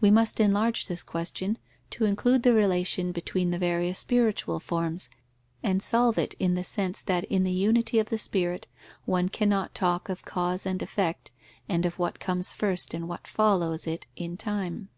[0.00, 1.56] We must enlarge this question,
[1.90, 5.08] to include the relation between the various spiritual forms,
[5.62, 8.66] and solve it in the sense that in the unity of the spirit
[9.04, 11.30] one cannot talk of cause and effect
[11.68, 14.88] and of what comes first and what follows it in time.